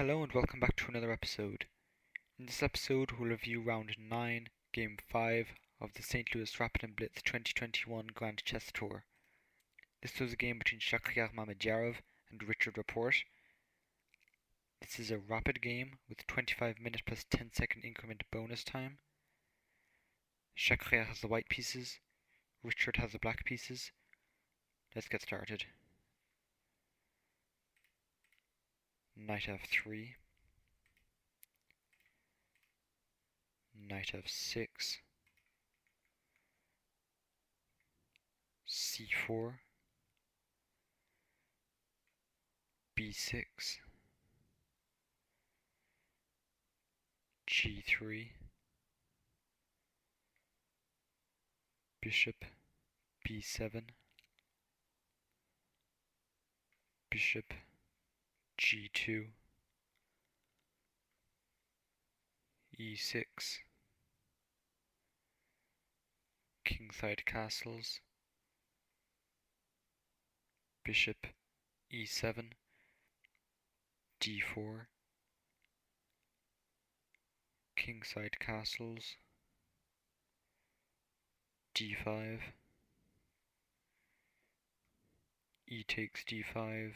[0.00, 1.66] Hello and welcome back to another episode.
[2.38, 6.34] In this episode, we'll review round 9, game 5 of the St.
[6.34, 9.04] Louis Rapid and Blitz 2021 Grand Chess Tour.
[10.00, 11.96] This was a game between Shakhriyar Mamedyarov
[12.30, 13.12] and Richard Rapport.
[14.80, 19.00] This is a rapid game with 25 minute plus 10 second increment bonus time.
[20.56, 22.00] Shakhriyar has the white pieces,
[22.62, 23.92] Richard has the black pieces.
[24.94, 25.66] Let's get started.
[29.26, 30.14] Knight f3,
[33.88, 34.96] Knight f6,
[38.66, 39.52] c4,
[42.98, 43.44] b6,
[47.46, 48.28] g3,
[52.00, 52.44] bishop
[53.28, 53.82] b7,
[57.10, 57.52] bishop
[58.60, 59.26] g2,
[62.78, 63.58] e6,
[66.62, 68.00] kingside castles,
[70.84, 71.26] bishop
[71.90, 72.50] e7,
[74.20, 74.86] d4,
[77.76, 79.16] kingside castles,
[81.74, 82.40] d5,
[85.66, 86.92] e takes d5,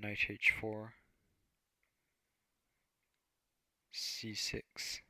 [0.00, 0.88] knight h4,
[3.92, 5.00] c6,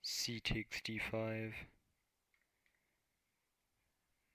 [0.00, 1.52] c takes d5,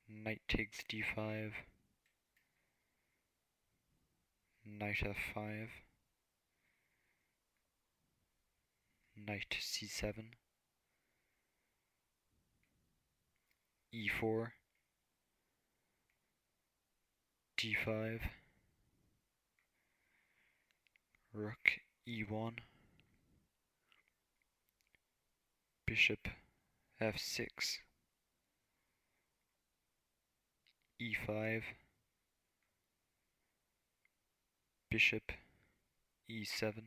[0.10, 1.54] knight takes d5,
[4.66, 5.70] knight f5,
[9.16, 10.26] knight c7,
[13.94, 14.52] e4,
[17.58, 18.20] d5,
[21.34, 22.54] rook e1,
[25.88, 26.30] bishop
[27.02, 27.80] f6,
[31.02, 31.64] e5,
[34.92, 35.32] bishop
[36.30, 36.84] e7,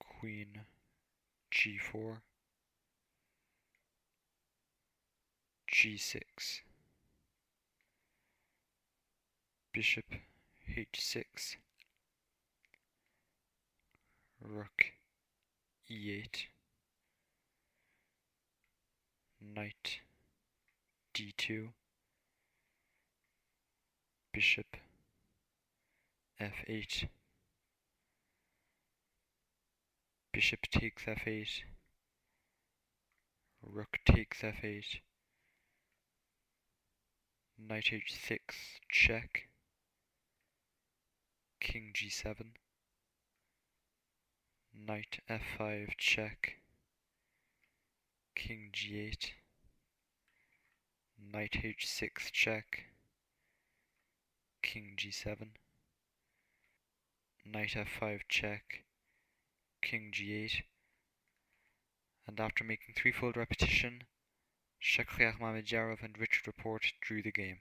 [0.00, 0.62] queen
[1.52, 2.18] g4,
[5.70, 6.67] g6,
[9.78, 10.06] bishop
[10.76, 11.54] h6,
[14.44, 14.86] rook
[15.88, 16.46] e8,
[19.40, 20.00] knight
[21.14, 21.68] d2,
[24.32, 24.66] bishop
[26.40, 27.06] f8,
[30.32, 31.62] bishop takes f8,
[33.62, 34.98] rook takes f8,
[37.60, 38.40] knight h6
[38.90, 39.47] check,
[41.60, 42.52] king g7,
[44.74, 46.56] knight f5 check,
[48.34, 49.32] king g8,
[51.18, 52.84] knight h6 check,
[54.62, 55.48] king g7,
[57.44, 58.84] knight f5 check,
[59.82, 60.62] king g8,
[62.26, 64.04] and after making threefold repetition,
[64.80, 67.58] Shakhriyar Mamedyarov and Richard Rapport drew the game.